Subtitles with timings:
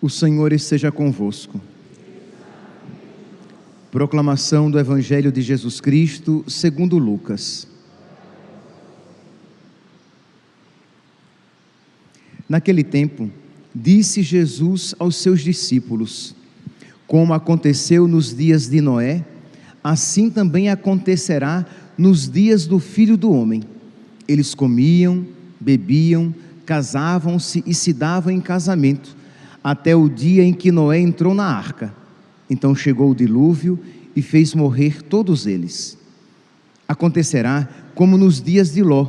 [0.00, 1.60] O Senhor esteja convosco.
[3.90, 7.66] Proclamação do Evangelho de Jesus Cristo, segundo Lucas.
[12.48, 13.30] Naquele tempo,
[13.74, 16.34] disse Jesus aos seus discípulos:
[17.06, 19.24] Como aconteceu nos dias de Noé,
[19.82, 21.66] assim também acontecerá
[21.96, 23.62] nos dias do Filho do Homem.
[24.28, 25.26] Eles comiam,
[25.58, 26.34] bebiam,
[26.64, 29.16] casavam-se e se davam em casamento,
[29.66, 31.92] até o dia em que Noé entrou na arca.
[32.48, 33.76] Então chegou o dilúvio
[34.14, 35.98] e fez morrer todos eles.
[36.86, 39.08] Acontecerá como nos dias de Ló: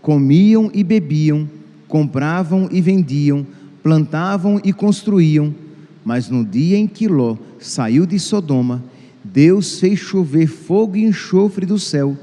[0.00, 1.46] comiam e bebiam,
[1.86, 3.46] compravam e vendiam,
[3.82, 5.54] plantavam e construíam.
[6.02, 8.82] Mas no dia em que Ló saiu de Sodoma,
[9.22, 12.16] Deus fez chover fogo e enxofre do céu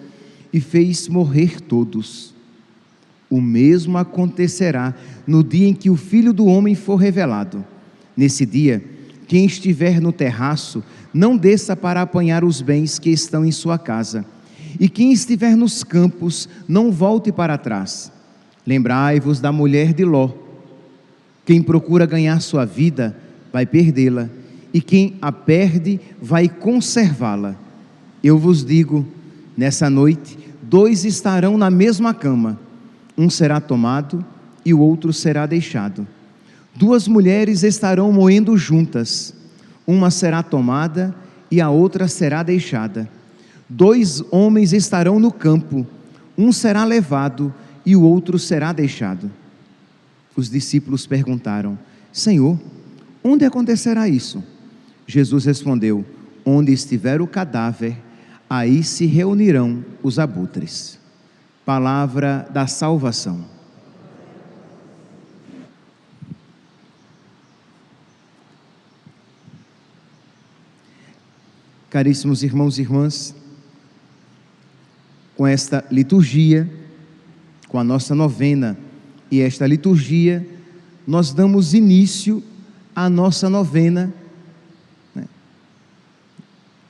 [0.51, 2.33] e fez morrer todos.
[3.29, 4.95] O mesmo acontecerá
[5.27, 7.63] no dia em que o Filho do Homem for revelado.
[8.17, 8.83] Nesse dia,
[9.27, 14.25] quem estiver no terraço, não desça para apanhar os bens que estão em sua casa.
[14.79, 18.11] E quem estiver nos campos, não volte para trás.
[18.65, 20.31] Lembrai-vos da mulher de Ló.
[21.45, 23.15] Quem procura ganhar sua vida,
[23.53, 24.29] vai perdê-la,
[24.73, 27.55] e quem a perde, vai conservá-la.
[28.23, 29.05] Eu vos digo,
[29.55, 32.68] nessa noite, dois estarão na mesma cama
[33.19, 34.25] um será tomado
[34.63, 36.07] e o outro será deixado.
[36.73, 39.33] Duas mulheres estarão moendo juntas,
[39.85, 41.13] uma será tomada
[41.51, 43.09] e a outra será deixada.
[43.67, 45.85] Dois homens estarão no campo,
[46.37, 47.53] um será levado
[47.85, 49.29] e o outro será deixado.
[50.33, 51.77] Os discípulos perguntaram:
[52.13, 52.57] Senhor,
[53.21, 54.41] onde acontecerá isso?
[55.05, 56.05] Jesus respondeu:
[56.45, 57.97] Onde estiver o cadáver,
[58.49, 60.98] aí se reunirão os abutres
[61.65, 63.45] palavra da salvação.
[71.89, 73.35] Caríssimos irmãos e irmãs,
[75.35, 76.69] com esta liturgia,
[77.67, 78.77] com a nossa novena
[79.31, 80.45] e esta liturgia,
[81.07, 82.43] nós damos início
[82.95, 84.13] à nossa novena
[85.15, 85.25] né,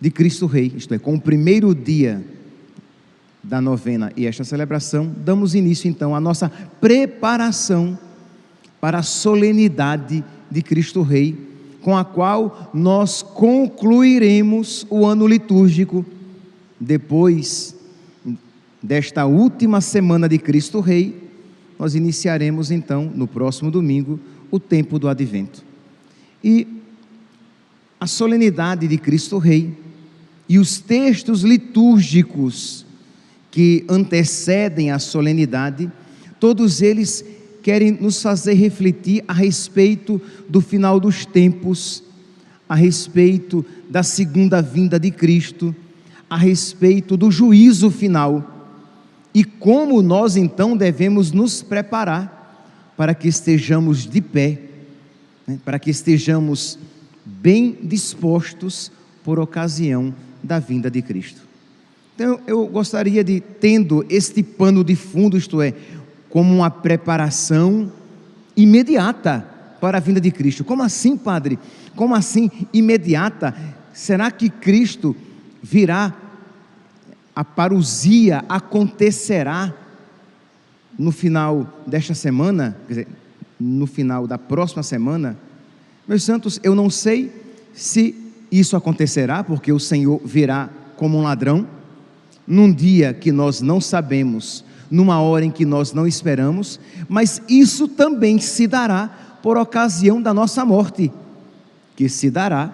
[0.01, 2.25] de Cristo Rei, isto é, com o primeiro dia
[3.49, 6.49] da novena e esta celebração, damos início então à nossa
[6.79, 7.97] preparação
[8.79, 11.35] para a solenidade de Cristo Rei,
[11.81, 16.05] com a qual nós concluiremos o ano litúrgico
[16.79, 17.75] depois
[18.81, 21.29] desta última semana de Cristo Rei.
[21.79, 24.19] Nós iniciaremos então no próximo domingo
[24.51, 25.65] o tempo do advento.
[26.43, 26.67] E
[27.99, 29.75] a solenidade de Cristo Rei
[30.47, 32.85] e os textos litúrgicos
[33.51, 35.91] que antecedem a solenidade,
[36.39, 37.23] todos eles
[37.63, 42.03] querem nos fazer refletir a respeito do final dos tempos,
[42.67, 45.75] a respeito da segunda vinda de Cristo,
[46.29, 48.59] a respeito do juízo final
[49.33, 54.59] e como nós então devemos nos preparar para que estejamos de pé,
[55.47, 56.77] né, para que estejamos
[57.25, 58.91] bem dispostos
[59.23, 61.41] por ocasião da vinda de Cristo.
[62.19, 65.73] Então eu gostaria de, tendo este pano de fundo, isto é,
[66.29, 67.89] como uma preparação
[68.57, 69.47] imediata
[69.79, 70.65] para a vinda de Cristo.
[70.65, 71.57] Como assim, Padre?
[71.95, 73.55] Como assim imediata?
[73.93, 75.15] Será que Cristo
[75.63, 76.13] virá?
[77.33, 79.73] A parousia acontecerá
[80.97, 83.07] no final desta semana, quer dizer,
[83.57, 85.37] no final da próxima semana?
[86.05, 87.31] Meus santos, eu não sei
[87.73, 88.13] se
[88.51, 91.78] isso acontecerá, porque o Senhor virá como um ladrão
[92.49, 97.87] num dia que nós não sabemos, numa hora em que nós não esperamos, mas isso
[97.87, 101.11] também se dará por ocasião da nossa morte,
[101.95, 102.73] que se dará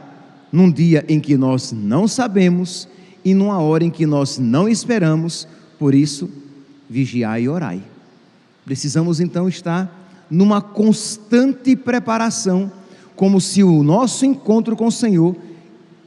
[0.49, 2.87] num dia em que nós não sabemos
[3.23, 5.45] e numa hora em que nós não esperamos,
[5.77, 6.29] por isso,
[6.89, 7.83] vigiai e orai.
[8.63, 12.71] Precisamos então estar numa constante preparação,
[13.13, 15.35] como se o nosso encontro com o Senhor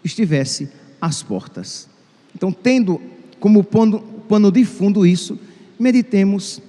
[0.02, 0.70] estivesse
[1.00, 1.88] às portas.
[2.34, 3.00] Então, tendo
[3.40, 5.38] como pano, pano de fundo isso,
[5.78, 6.60] meditemos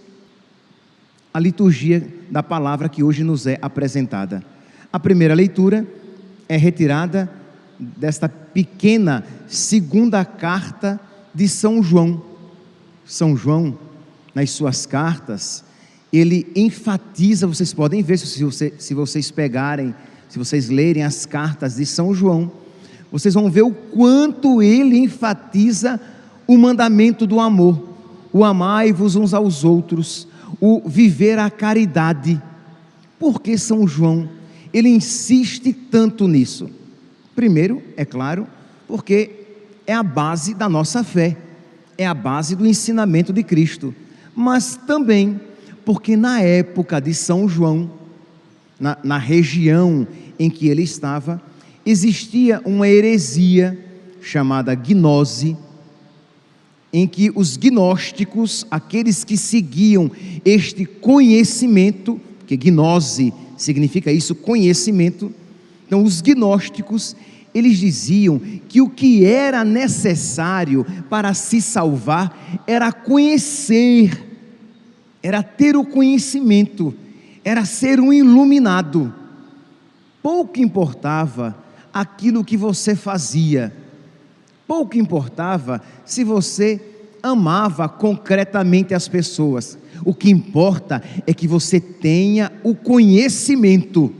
[1.34, 4.44] a liturgia da palavra que hoje nos é apresentada.
[4.92, 5.88] A primeira leitura
[6.48, 7.30] é retirada
[7.80, 11.00] desta pequena segunda carta
[11.34, 12.22] de São João.
[13.06, 13.78] São João,
[14.34, 15.64] nas suas cartas,
[16.12, 19.94] ele enfatiza, vocês podem ver se, você, se vocês pegarem,
[20.28, 22.52] se vocês lerem as cartas de São João,
[23.12, 26.00] vocês vão ver o quanto ele enfatiza
[26.50, 27.80] o mandamento do amor,
[28.34, 30.28] o amai-vos uns aos outros,
[30.60, 32.42] o viver a caridade.
[33.20, 34.28] Porque São João,
[34.74, 36.68] ele insiste tanto nisso?
[37.36, 38.48] Primeiro, é claro,
[38.88, 39.30] porque
[39.86, 41.38] é a base da nossa fé,
[41.96, 43.94] é a base do ensinamento de Cristo,
[44.36, 45.40] mas também
[45.86, 47.92] porque na época de São João,
[48.80, 50.08] na, na região
[50.40, 51.40] em que ele estava,
[51.86, 53.78] existia uma heresia
[54.20, 55.56] chamada gnose,
[56.92, 60.12] em que os gnósticos, aqueles que seguiam
[60.44, 65.32] este conhecimento, que gnose significa isso, conhecimento,
[65.86, 67.16] então os gnósticos,
[67.54, 74.24] eles diziam que o que era necessário para se salvar era conhecer,
[75.22, 76.94] era ter o conhecimento,
[77.44, 79.14] era ser um iluminado.
[80.22, 81.58] Pouco importava
[81.94, 83.74] aquilo que você fazia,
[84.70, 86.80] pouco importava se você
[87.24, 89.80] amava concretamente as pessoas.
[90.06, 94.14] O que importa é que você tenha o conhecimento.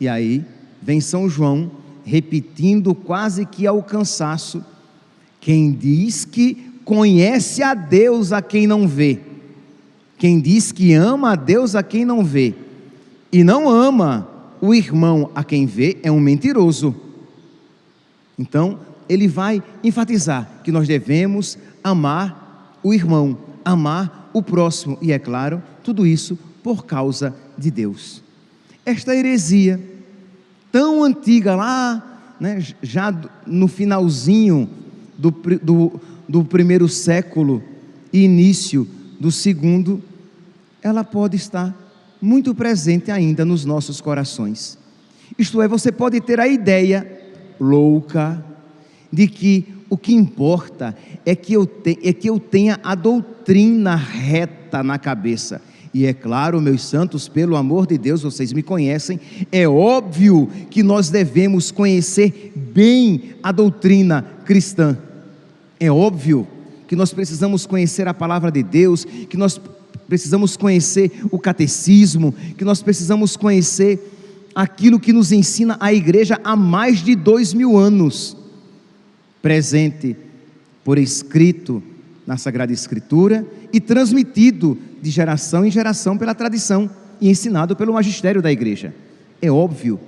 [0.00, 0.42] E aí
[0.80, 1.70] vem São João
[2.02, 4.64] repetindo quase que ao cansaço:
[5.38, 9.20] quem diz que conhece a Deus a quem não vê,
[10.16, 12.54] quem diz que ama a Deus a quem não vê,
[13.30, 14.26] e não ama
[14.62, 16.94] o irmão a quem vê, é um mentiroso.
[18.38, 25.18] Então, ele vai enfatizar que nós devemos amar o irmão, amar o próximo, e é
[25.18, 28.22] claro, tudo isso por causa de Deus.
[28.84, 29.80] Esta heresia
[30.70, 33.14] tão antiga lá, né, já
[33.46, 34.68] no finalzinho
[35.16, 37.62] do, do, do primeiro século
[38.12, 38.86] e início
[39.18, 40.02] do segundo,
[40.82, 41.76] ela pode estar
[42.20, 44.78] muito presente ainda nos nossos corações.
[45.38, 47.06] Isto é, você pode ter a ideia
[47.60, 48.44] louca
[49.12, 53.96] de que o que importa é que eu, te, é que eu tenha a doutrina
[53.96, 55.60] reta na cabeça.
[55.92, 59.18] E é claro, meus santos, pelo amor de Deus, vocês me conhecem,
[59.50, 64.98] é óbvio que nós devemos conhecer bem a doutrina cristã.
[65.80, 66.46] É óbvio
[66.86, 69.60] que nós precisamos conhecer a palavra de Deus, que nós
[70.08, 74.00] precisamos conhecer o catecismo, que nós precisamos conhecer
[74.54, 78.36] aquilo que nos ensina a igreja há mais de dois mil anos,
[79.42, 80.16] presente
[80.84, 81.82] por escrito
[82.26, 86.90] na Sagrada Escritura e transmitido de geração em geração pela tradição
[87.20, 88.94] e ensinado pelo magistério da igreja.
[89.40, 90.00] É óbvio,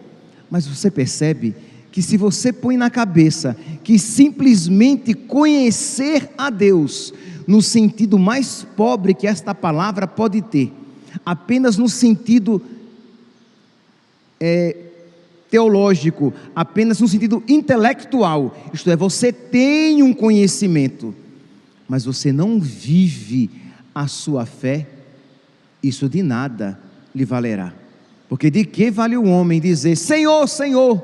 [0.50, 1.54] mas você percebe
[1.92, 7.12] que se você põe na cabeça que simplesmente conhecer a Deus,
[7.46, 10.72] no sentido mais pobre que esta palavra pode ter,
[11.24, 12.62] apenas no sentido
[14.38, 14.76] é,
[15.50, 21.14] teológico, apenas no sentido intelectual, isto é, você tem um conhecimento,
[21.88, 23.50] mas você não vive
[23.94, 24.86] a sua fé,
[25.82, 26.78] isso de nada
[27.14, 27.74] lhe valerá.
[28.28, 31.02] Porque de que vale o homem dizer Senhor, Senhor?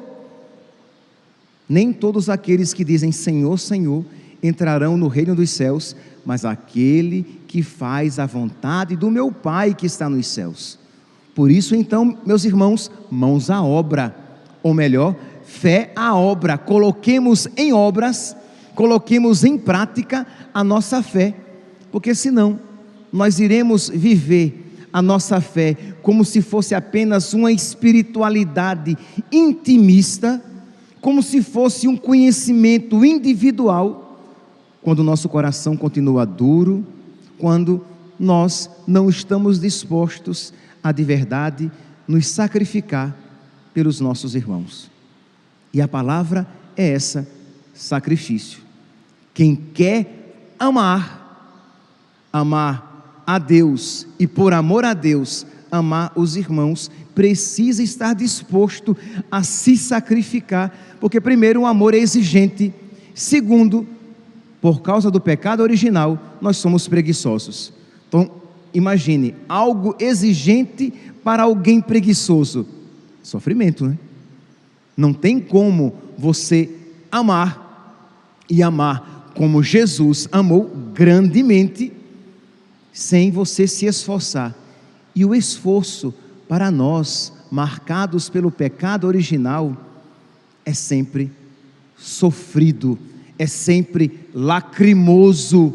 [1.69, 4.05] Nem todos aqueles que dizem Senhor, Senhor
[4.41, 9.87] entrarão no reino dos céus, mas aquele que faz a vontade do meu Pai que
[9.87, 10.79] está nos céus.
[11.35, 14.25] Por isso, então, meus irmãos, mãos à obra,
[14.67, 15.15] ou melhor,
[15.45, 16.59] fé à obra.
[16.59, 18.35] Coloquemos em obras
[18.77, 21.35] coloquemos em prática a nossa fé,
[21.91, 22.61] porque senão
[23.11, 28.97] nós iremos viver a nossa fé como se fosse apenas uma espiritualidade
[29.33, 30.40] intimista,
[31.00, 34.21] como se fosse um conhecimento individual,
[34.83, 36.87] quando o nosso coração continua duro,
[37.38, 37.85] quando
[38.21, 40.52] nós não estamos dispostos
[40.83, 41.71] a de verdade
[42.07, 43.25] nos sacrificar
[43.76, 44.90] pelos nossos irmãos.
[45.71, 47.28] E a palavra é essa:
[47.75, 48.61] sacrifício.
[49.35, 51.61] Quem quer amar,
[52.33, 58.97] amar a Deus e por amor a Deus, amar os irmãos, precisa estar disposto
[59.30, 62.73] a se sacrificar, porque, primeiro, o amor é exigente,
[63.14, 63.87] segundo,
[64.59, 67.75] por causa do pecado original, nós somos preguiçosos.
[68.09, 68.30] Então,
[68.73, 72.66] imagine algo exigente para alguém preguiçoso:
[73.26, 73.99] sofrimento, né?
[74.97, 76.71] Não tem como você
[77.11, 78.06] amar
[78.49, 81.92] e amar como Jesus amou grandemente,
[82.92, 84.56] sem você se esforçar.
[85.14, 86.14] E o esforço
[86.49, 89.76] para nós, marcados pelo pecado original,
[90.64, 91.30] é sempre
[91.99, 92.99] sofrido,
[93.38, 95.75] é sempre lacrimoso,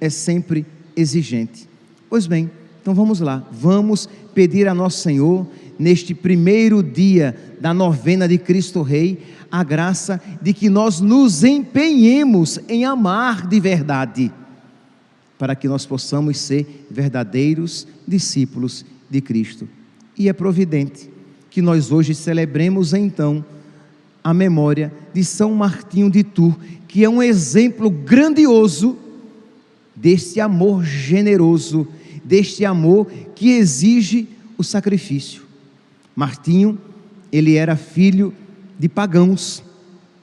[0.00, 0.66] é sempre
[0.96, 1.68] exigente.
[2.08, 2.50] Pois bem,
[2.82, 5.46] então vamos lá, vamos pedir a nosso Senhor,
[5.80, 9.18] neste primeiro dia da novena de Cristo Rei,
[9.50, 14.30] a graça de que nós nos empenhemos em amar de verdade,
[15.38, 19.66] para que nós possamos ser verdadeiros discípulos de Cristo.
[20.18, 21.08] E é providente
[21.48, 23.42] que nós hoje celebremos então
[24.22, 26.56] a memória de São Martinho de Tours,
[26.86, 28.98] que é um exemplo grandioso
[29.96, 31.88] deste amor generoso,
[32.22, 35.48] deste amor que exige o sacrifício.
[36.14, 36.78] Martinho,
[37.32, 38.34] ele era filho
[38.78, 39.62] de pagãos.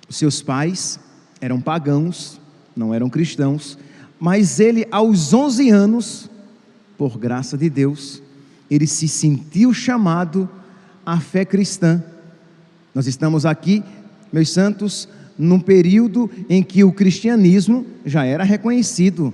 [0.10, 1.00] Seus pais
[1.42, 2.40] eram pagãos,
[2.76, 3.78] não eram cristãos,
[4.20, 6.30] mas ele aos 11 anos,
[6.98, 8.22] por graça de Deus,
[8.70, 10.50] ele se sentiu chamado
[11.06, 12.04] à fé cristã.
[12.94, 13.84] Nós estamos aqui,
[14.32, 19.34] meus santos, num período em que o cristianismo já era reconhecido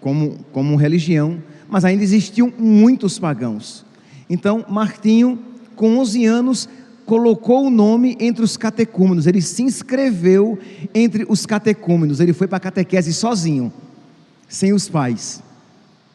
[0.00, 3.84] como, como religião, mas ainda existiam muitos pagãos.
[4.32, 5.38] Então, Martinho,
[5.76, 6.68] com 11 anos,
[7.04, 10.58] colocou o nome entre os catecúmenos, ele se inscreveu
[10.94, 13.70] entre os catecúmenos, ele foi para a catequese sozinho,
[14.48, 15.42] sem os pais,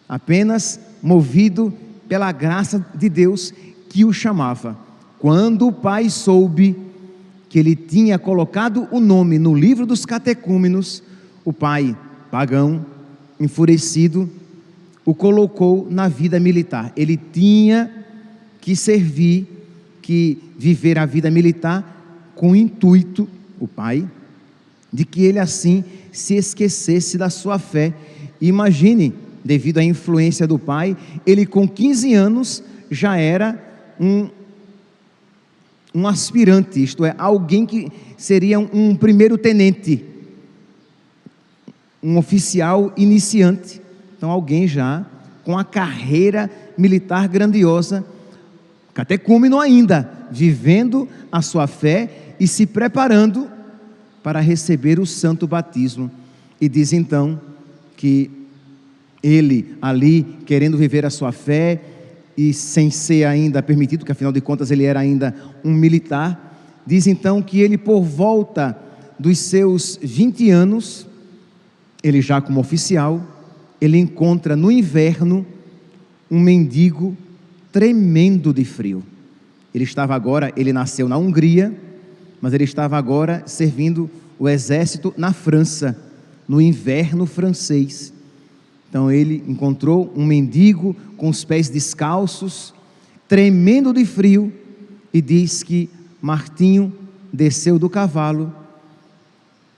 [0.10, 1.72] apenas movido
[2.10, 3.54] pela graça de Deus
[3.88, 4.76] que o chamava.
[5.20, 6.76] Quando o pai soube
[7.48, 11.04] que ele tinha colocado o nome no livro dos catecúmenos,
[11.46, 11.96] o pai,
[12.32, 12.84] pagão,
[13.40, 14.28] enfurecido,
[15.06, 16.92] o colocou na vida militar.
[16.98, 17.97] Ele tinha
[18.68, 19.48] que servir,
[20.02, 23.26] que viver a vida militar com o intuito,
[23.58, 24.06] o pai,
[24.92, 27.94] de que ele assim se esquecesse da sua fé.
[28.42, 33.58] Imagine, devido à influência do pai, ele com 15 anos já era
[33.98, 34.28] um
[35.96, 40.04] um aspirante, isto é, alguém que seria um primeiro tenente,
[42.04, 43.82] um oficial iniciante.
[44.18, 45.06] Então, alguém já
[45.46, 48.06] com a carreira militar grandiosa,
[48.98, 53.48] catecúmeno ainda, vivendo a sua fé e se preparando
[54.24, 56.10] para receber o santo batismo.
[56.60, 57.40] E diz então
[57.96, 58.32] que
[59.22, 61.80] ele ali, querendo viver a sua fé,
[62.36, 67.06] e sem ser ainda permitido, que afinal de contas ele era ainda um militar, diz
[67.06, 68.76] então que ele, por volta
[69.20, 71.06] dos seus 20 anos,
[72.02, 73.22] ele já como oficial,
[73.80, 75.46] ele encontra no inverno
[76.32, 77.16] um mendigo
[77.78, 79.04] tremendo de frio.
[79.72, 81.72] Ele estava agora, ele nasceu na Hungria,
[82.42, 85.96] mas ele estava agora servindo o exército na França,
[86.48, 88.12] no inverno francês.
[88.90, 92.74] Então ele encontrou um mendigo com os pés descalços,
[93.28, 94.52] tremendo de frio,
[95.14, 95.88] e diz que
[96.20, 96.92] Martinho
[97.32, 98.52] desceu do cavalo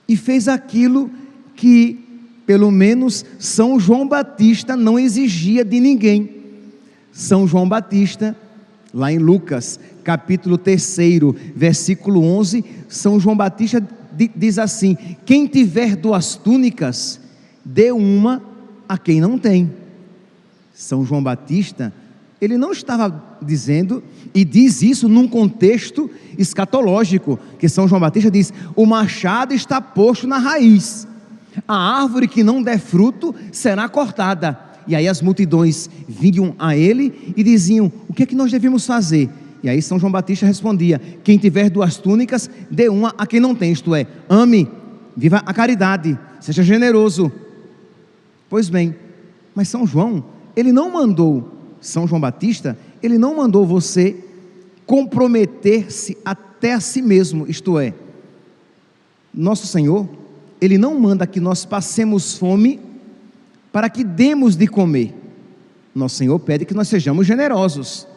[0.08, 1.12] e fez aquilo
[1.53, 2.00] que,
[2.46, 6.38] pelo menos, São João Batista não exigia de ninguém.
[7.19, 8.33] São João Batista,
[8.93, 10.97] lá em Lucas, capítulo 3,
[11.53, 13.85] versículo 11, São João Batista
[14.33, 17.19] diz assim: Quem tiver duas túnicas,
[17.63, 18.41] dê uma
[18.88, 19.69] a quem não tem.
[20.73, 21.93] São João Batista,
[22.39, 24.01] ele não estava dizendo,
[24.33, 30.25] e diz isso num contexto escatológico, que São João Batista diz: o machado está posto
[30.25, 31.05] na raiz,
[31.67, 34.68] a árvore que não der fruto será cortada.
[34.89, 38.86] E aí as multidões vinham a ele e diziam: o que é que nós devemos
[38.86, 39.29] fazer?
[39.63, 43.55] E aí São João Batista respondia: quem tiver duas túnicas, dê uma a quem não
[43.55, 44.67] tem, isto é, ame,
[45.15, 47.31] viva a caridade, seja generoso,
[48.50, 48.96] Pois bem,
[49.53, 54.17] mas São João, ele não mandou, São João Batista, ele não mandou você
[54.88, 57.93] comprometer-se até a si mesmo, isto é,
[59.31, 60.10] nosso Senhor,
[60.60, 62.79] ele não manda que nós passemos fome
[63.71, 65.13] para que demos de comer.
[65.93, 68.07] Nosso Senhor pede que nós sejamos generosos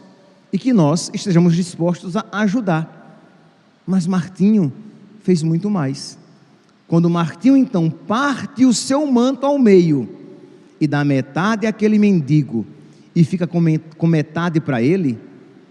[0.53, 3.21] e que nós estejamos dispostos a ajudar.
[3.87, 4.73] Mas Martinho
[5.23, 6.19] fez muito mais.
[6.87, 10.09] Quando Martinho então parte o seu manto ao meio,
[10.83, 12.67] e dá metade àquele mendigo
[13.15, 15.17] e fica com metade para ele,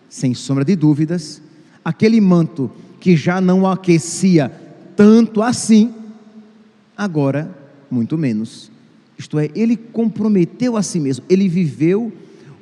[0.08, 1.42] sem sombra de dúvidas,
[1.84, 4.50] aquele manto que já não aquecia
[4.96, 5.94] tanto assim,
[6.96, 7.54] agora
[7.90, 8.72] muito menos.
[9.22, 12.12] Isto é, ele comprometeu a si mesmo, ele viveu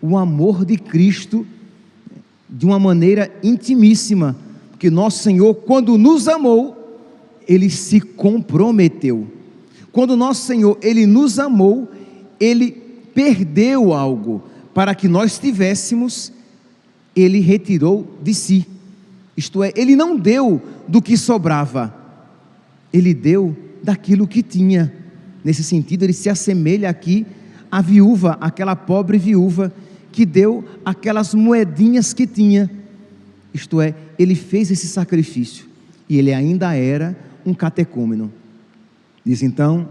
[0.01, 1.47] o amor de Cristo
[2.49, 4.35] de uma maneira intimíssima,
[4.69, 6.75] porque nosso Senhor, quando nos amou,
[7.47, 9.25] ele se comprometeu.
[9.93, 11.87] Quando nosso Senhor, ele nos amou,
[12.37, 12.71] ele
[13.13, 16.29] perdeu algo para que nós tivéssemos,
[17.15, 18.67] ele retirou de si.
[19.37, 21.95] Isto é, ele não deu do que sobrava,
[22.91, 24.99] ele deu daquilo que tinha.
[25.43, 27.25] Nesse sentido, ele se assemelha aqui
[27.71, 29.71] à viúva, aquela pobre viúva
[30.11, 32.69] que deu aquelas moedinhas que tinha.
[33.53, 35.65] Isto é, ele fez esse sacrifício
[36.07, 38.31] e ele ainda era um catecúmeno.
[39.23, 39.87] Diz então,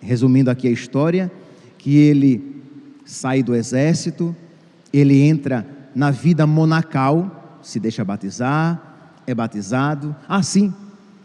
[0.00, 1.30] resumindo aqui a história,
[1.76, 2.62] que ele
[3.04, 4.34] sai do exército,
[4.92, 10.72] ele entra na vida monacal, se deixa batizar, é batizado, assim.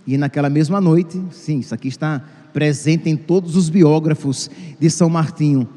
[0.06, 2.24] E naquela mesma noite, sim, isso aqui está
[2.54, 5.68] presente em todos os biógrafos de São Martinho.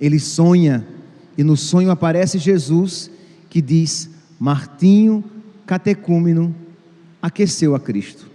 [0.00, 0.86] Ele sonha
[1.36, 3.10] e no sonho aparece Jesus
[3.50, 5.22] que diz: Martinho
[5.66, 6.54] catecúmeno
[7.20, 8.26] aqueceu a Cristo,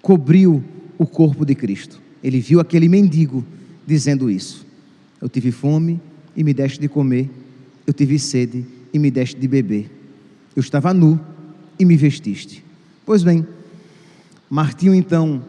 [0.00, 0.62] cobriu
[0.96, 2.00] o corpo de Cristo.
[2.22, 3.44] Ele viu aquele mendigo
[3.86, 4.64] dizendo isso.
[5.20, 6.00] Eu tive fome
[6.36, 7.30] e me deste de comer,
[7.86, 9.90] eu tive sede e me deste de beber.
[10.54, 11.20] Eu estava nu
[11.78, 12.64] e me vestiste.
[13.04, 13.46] Pois bem,
[14.48, 15.42] Martinho então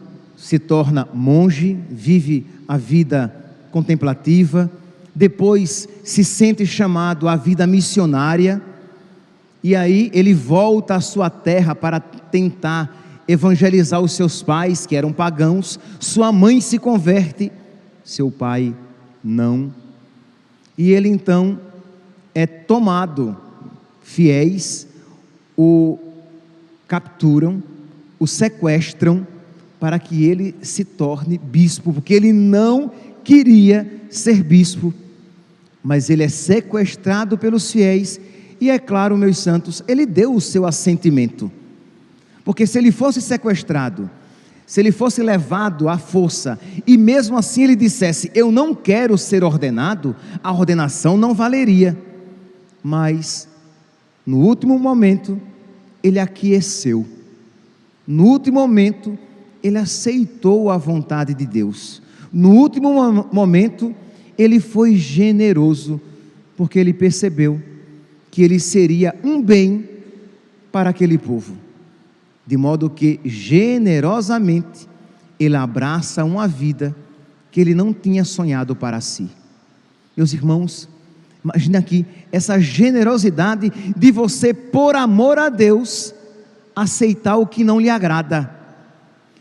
[0.44, 3.34] se torna monge, vive a vida
[3.70, 4.70] contemplativa,
[5.14, 8.60] depois se sente chamado à vida missionária,
[9.62, 15.14] e aí ele volta à sua terra para tentar evangelizar os seus pais, que eram
[15.14, 15.80] pagãos.
[15.98, 17.50] Sua mãe se converte,
[18.04, 18.74] seu pai
[19.24, 19.72] não.
[20.76, 21.58] E ele então
[22.34, 23.34] é tomado,
[24.02, 24.86] fiéis
[25.56, 25.98] o
[26.86, 27.62] capturam,
[28.20, 29.26] o sequestram
[29.78, 32.90] para que ele se torne bispo, porque ele não
[33.22, 34.92] queria ser bispo,
[35.82, 38.20] mas ele é sequestrado pelos fiéis
[38.60, 41.50] e é claro, meus santos, ele deu o seu assentimento.
[42.44, 44.08] Porque se ele fosse sequestrado,
[44.66, 49.44] se ele fosse levado à força, e mesmo assim ele dissesse: Eu não quero ser
[49.44, 51.98] ordenado, a ordenação não valeria.
[52.82, 53.48] Mas,
[54.26, 55.40] no último momento,
[56.02, 57.06] ele aqueceu.
[58.06, 59.18] No último momento,
[59.64, 62.00] ele aceitou a vontade de Deus.
[62.32, 62.92] No último
[63.32, 63.92] momento,
[64.38, 66.00] ele foi generoso,
[66.56, 67.60] porque ele percebeu
[68.30, 69.88] que ele seria um bem
[70.70, 71.64] para aquele povo
[72.46, 74.88] de modo que generosamente
[75.38, 76.94] ele abraça uma vida
[77.50, 79.28] que ele não tinha sonhado para si.
[80.16, 80.88] Meus irmãos,
[81.42, 86.14] imagine aqui essa generosidade de você, por amor a Deus,
[86.74, 88.50] aceitar o que não lhe agrada,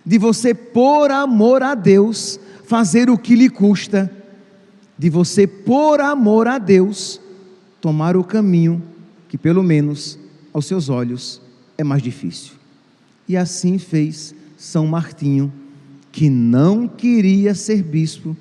[0.06, 4.12] de você, por amor a Deus, fazer o que lhe custa,
[4.98, 7.20] de você, por amor a Deus,
[7.82, 8.82] tomar o caminho
[9.28, 10.18] que, pelo menos
[10.54, 11.42] aos seus olhos,
[11.78, 12.54] é mais difícil.
[13.28, 15.52] E assim fez São Martinho,
[16.12, 18.38] que não queria ser bispo,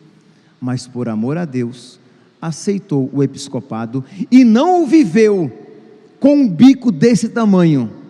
[0.60, 1.98] mas por amor a Deus
[2.40, 5.50] aceitou o episcopado e não o viveu
[6.18, 8.01] com um bico desse tamanho.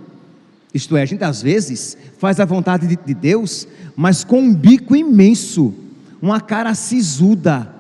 [0.75, 4.55] Isto é, a gente às vezes faz a vontade de, de Deus, mas com um
[4.55, 5.75] bico imenso,
[6.21, 7.73] uma cara sisuda,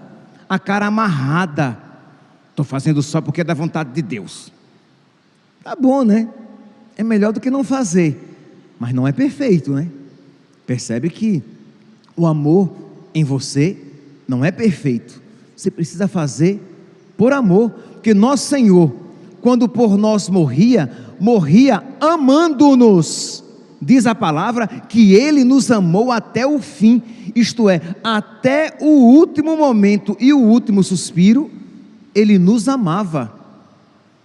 [0.48, 1.78] a cara amarrada.
[2.50, 4.52] Estou fazendo só porque é da vontade de Deus.
[5.64, 6.28] Tá bom, né?
[6.96, 8.32] É melhor do que não fazer
[8.82, 9.86] mas não é perfeito, né?
[10.66, 11.40] Percebe que
[12.16, 12.68] o amor
[13.14, 13.76] em você
[14.26, 15.22] não é perfeito.
[15.56, 16.60] Você precisa fazer
[17.16, 18.92] por amor, porque nosso Senhor,
[19.42, 23.44] quando por nós morria, morria amando-nos.
[23.80, 27.02] Diz a palavra que ele nos amou até o fim,
[27.34, 31.50] isto é, até o último momento e o último suspiro,
[32.14, 33.32] ele nos amava.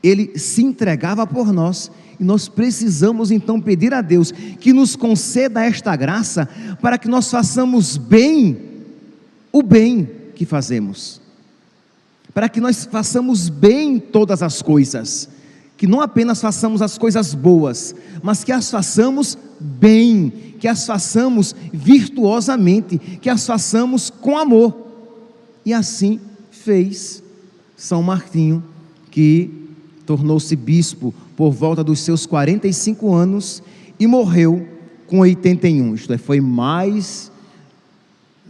[0.03, 5.65] Ele se entregava por nós e nós precisamos então pedir a Deus que nos conceda
[5.65, 6.47] esta graça
[6.79, 8.57] para que nós façamos bem
[9.51, 11.26] o bem que fazemos.
[12.37, 15.27] Para que nós façamos bem todas as coisas,
[15.75, 21.55] que não apenas façamos as coisas boas, mas que as façamos bem, que as façamos
[21.73, 24.77] virtuosamente, que as façamos com amor.
[25.65, 26.19] E assim
[26.51, 27.23] fez
[27.75, 28.63] São Martinho,
[29.09, 29.49] que
[30.05, 33.63] tornou-se bispo por volta dos seus 45 anos
[33.99, 34.63] e morreu
[35.07, 35.95] com 81.
[35.95, 37.31] Isto é, foi mais.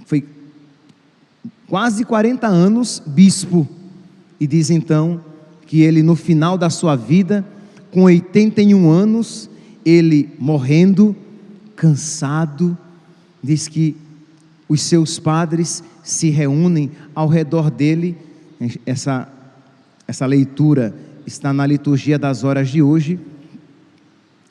[0.05, 0.27] Foi
[1.69, 3.76] quase 40 anos bispo.
[4.39, 5.21] E diz então
[5.65, 7.45] que ele, no final da sua vida,
[7.91, 9.49] com 81 anos,
[9.85, 11.15] ele morrendo,
[11.75, 12.77] cansado,
[13.43, 13.95] diz que
[14.67, 18.17] os seus padres se reúnem ao redor dele.
[18.85, 19.27] Essa,
[20.07, 20.95] essa leitura
[21.25, 23.19] está na liturgia das horas de hoje,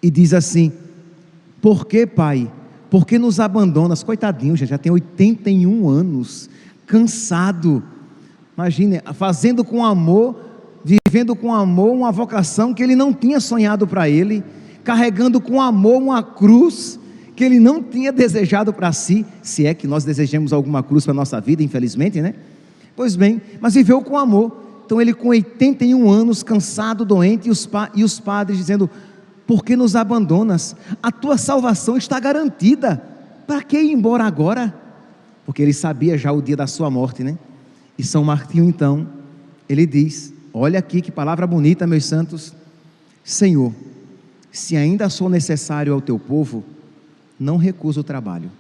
[0.02, 0.72] e diz assim:
[1.60, 2.50] Por que, Pai?
[2.90, 4.02] Por que nos abandonas?
[4.02, 6.48] Coitadinho, já, já tem 81 anos,
[6.86, 7.82] cansado.
[8.56, 10.34] Imagine, fazendo com amor,
[10.82, 14.42] vivendo com amor uma vocação que ele não tinha sonhado para ele,
[14.82, 16.98] carregando com amor uma cruz
[17.34, 21.12] que ele não tinha desejado para si, se é que nós desejamos alguma cruz para
[21.12, 22.34] a nossa vida, infelizmente, né?
[22.96, 24.64] Pois bem, mas viveu com amor.
[24.86, 28.88] Então ele com 81 anos, cansado, doente, e os, e os padres dizendo:
[29.46, 30.74] Por que nos abandonas?
[31.02, 33.02] A tua salvação está garantida.
[33.46, 34.74] Para que ir embora agora?
[35.44, 37.36] Porque ele sabia já o dia da sua morte, né?
[37.98, 39.08] E São Martinho então,
[39.68, 42.54] ele diz: Olha aqui que palavra bonita, meus santos.
[43.24, 43.74] Senhor,
[44.52, 46.64] se ainda sou necessário ao teu povo,
[47.38, 48.50] não recuso o trabalho.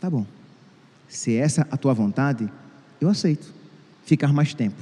[0.00, 0.26] Tá bom.
[1.08, 2.48] Se essa é a tua vontade,
[3.00, 3.52] eu aceito
[4.04, 4.80] ficar mais tempo.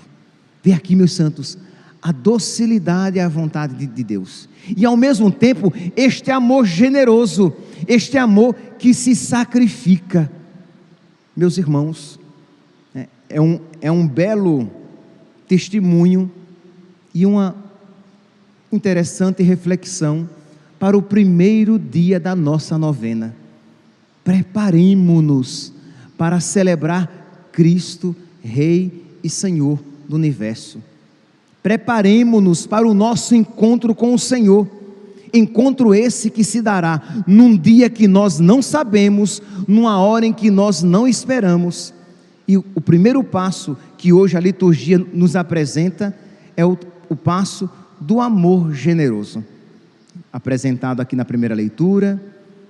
[0.62, 1.56] Vê aqui, meus santos,
[2.02, 4.48] a docilidade à vontade de, de Deus.
[4.76, 7.54] E ao mesmo tempo, este amor generoso,
[7.86, 10.30] este amor que se sacrifica.
[11.36, 12.18] Meus irmãos,
[13.28, 14.70] é, um, é um belo
[15.48, 16.30] testemunho
[17.14, 17.54] e uma
[18.72, 20.28] interessante reflexão
[20.78, 23.34] para o primeiro dia da nossa novena.
[24.22, 25.72] Preparemos-nos
[26.18, 30.82] para celebrar Cristo, Rei e Senhor do universo.
[31.62, 34.68] Preparemos-nos para o nosso encontro com o Senhor.
[35.32, 40.50] Encontro esse que se dará num dia que nós não sabemos, numa hora em que
[40.50, 41.92] nós não esperamos.
[42.48, 46.16] E o primeiro passo que hoje a liturgia nos apresenta
[46.56, 46.78] é o,
[47.08, 47.68] o passo
[48.00, 49.44] do amor generoso,
[50.32, 52.22] apresentado aqui na primeira leitura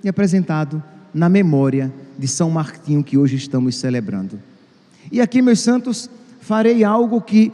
[0.03, 0.81] e apresentado
[1.13, 4.39] na memória de São Martinho que hoje estamos celebrando.
[5.11, 6.09] E aqui, meus santos,
[6.41, 7.51] farei algo que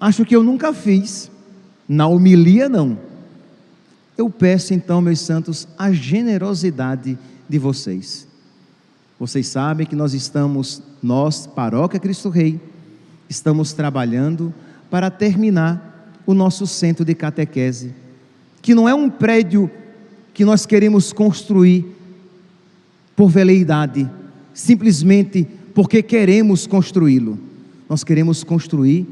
[0.00, 1.30] acho que eu nunca fiz,
[1.88, 2.98] na homilia não.
[4.16, 7.18] Eu peço então, meus santos, a generosidade
[7.48, 8.26] de vocês.
[9.18, 12.60] Vocês sabem que nós estamos, nós, Paróquia Cristo Rei,
[13.28, 14.52] estamos trabalhando
[14.90, 17.94] para terminar o nosso centro de catequese,
[18.60, 19.70] que não é um prédio
[20.34, 21.86] que nós queremos construir
[23.16, 24.08] por veleidade,
[24.52, 27.38] simplesmente porque queremos construí-lo.
[27.88, 29.06] Nós queremos construir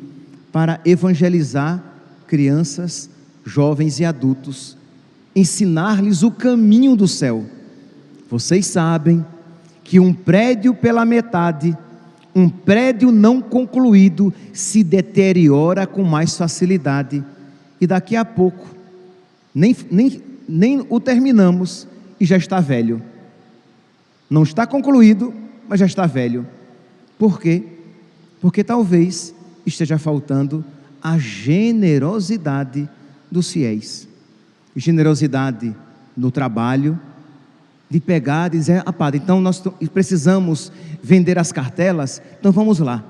[0.53, 1.83] para evangelizar
[2.27, 3.09] crianças,
[3.45, 4.77] jovens e adultos,
[5.35, 7.45] ensinar-lhes o caminho do céu.
[8.31, 9.25] Vocês sabem
[9.89, 11.75] que um prédio pela metade
[12.35, 17.25] um prédio não concluído se deteriora com mais facilidade
[17.81, 18.67] e daqui a pouco
[19.55, 21.89] nem, nem, nem o terminamos
[22.21, 23.03] e já está velho.
[24.29, 25.33] Não está concluído,
[25.67, 26.47] mas já está velho.
[27.19, 27.65] Por quê?
[28.43, 30.63] Porque talvez esteja faltando
[31.03, 32.87] a generosidade
[33.31, 34.07] dos fiéis.
[34.77, 35.75] Generosidade
[36.15, 37.01] no trabalho,
[37.91, 40.71] de pegar e dizer, ah, padre, então nós precisamos
[41.03, 43.03] vender as cartelas, então vamos lá.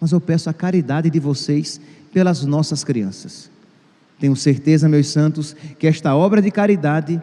[0.00, 1.80] Mas eu peço a caridade de vocês
[2.12, 3.50] pelas nossas crianças.
[4.18, 7.20] Tenho certeza, meus santos, que esta obra de caridade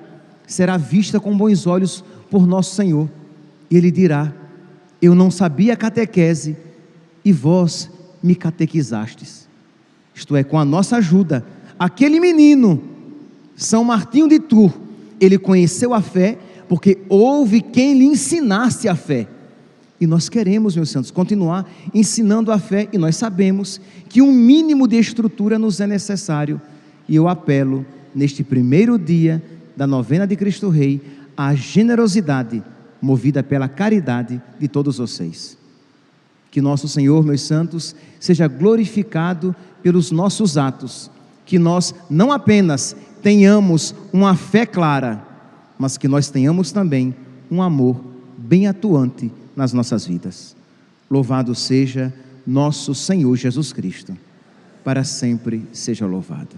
[0.48, 3.10] será vista com bons olhos por nosso Senhor.
[3.70, 4.34] E Ele dirá:
[5.02, 6.58] Eu não sabia catequese
[7.24, 7.90] e vós
[8.22, 9.48] me catequizastes.
[10.14, 11.46] Isto é, com a nossa ajuda,
[11.78, 12.95] aquele menino
[13.56, 14.74] são Martinho de Tours,
[15.20, 16.38] ele conheceu a fé
[16.68, 19.28] porque houve quem lhe ensinasse a fé.
[20.00, 24.88] E nós queremos, meus santos, continuar ensinando a fé e nós sabemos que um mínimo
[24.88, 26.60] de estrutura nos é necessário.
[27.08, 29.42] E eu apelo, neste primeiro dia
[29.76, 31.02] da novena de Cristo Rei,
[31.38, 32.62] à generosidade
[33.02, 35.58] movida pela caridade de todos vocês.
[36.50, 41.12] Que nosso Senhor, meus santos, seja glorificado pelos nossos atos,
[41.46, 45.26] que nós não apenas tenhamos uma fé clara,
[45.80, 47.16] mas que nós tenhamos também
[47.50, 48.00] um amor
[48.38, 50.56] bem atuante nas nossas vidas.
[51.10, 52.14] Louvado seja
[52.46, 54.16] nosso Senhor Jesus Cristo.
[54.84, 56.56] para sempre seja louvado.